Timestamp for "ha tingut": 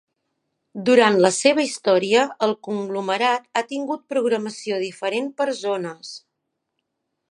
3.61-4.05